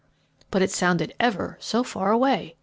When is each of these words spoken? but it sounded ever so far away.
but 0.49 0.63
it 0.63 0.71
sounded 0.71 1.13
ever 1.19 1.59
so 1.61 1.83
far 1.83 2.09
away. 2.11 2.55